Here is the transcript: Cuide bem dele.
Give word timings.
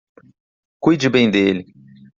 Cuide 0.79 1.11
bem 1.13 1.29
dele. 1.31 1.63